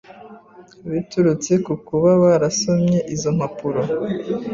biturutse 0.91 1.51
ku 1.65 1.73
kuba 1.87 2.09
barasomye 2.23 2.97
izo 3.13 3.29
mpapuro. 3.37 3.81